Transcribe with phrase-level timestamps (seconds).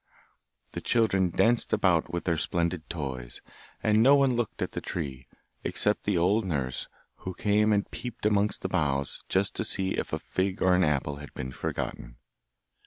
[0.71, 3.39] The children danced about with their splendid toys,
[3.83, 5.27] and no one looked at the tree,
[5.63, 10.11] except the old nurse, who came and peeped amongst the boughs, just to see if
[10.11, 12.15] a fig or an apple had been forgotten.